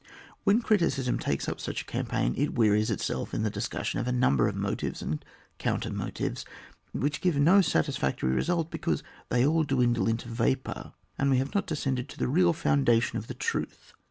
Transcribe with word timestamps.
When 0.45 0.63
criticism 0.63 1.19
takes 1.19 1.47
up 1.47 1.59
sudi 1.59 1.81
a 1.81 1.85
campaign, 1.85 2.33
it 2.35 2.55
wearies 2.55 2.89
itself 2.89 3.35
in 3.35 3.43
the 3.43 3.51
discussion 3.51 3.99
of 3.99 4.07
a 4.07 4.11
number 4.11 4.47
of 4.47 4.55
motives 4.55 5.03
and 5.03 5.23
counter 5.59 5.91
motives, 5.91 6.43
which 6.91 7.21
give 7.21 7.35
no 7.35 7.61
satisfactory 7.61 8.31
result, 8.33 8.71
because 8.71 9.03
they 9.29 9.45
all 9.45 9.61
dwindle 9.63 10.07
into 10.07 10.27
vapour, 10.27 10.93
and 11.19 11.29
we 11.29 11.37
have 11.37 11.53
not 11.53 11.67
des 11.67 11.75
cended 11.75 12.07
to 12.09 12.17
the 12.17 12.27
real 12.27 12.51
foundation 12.51 13.19
of 13.19 13.27
the 13.27 13.35
truth. 13.35 13.93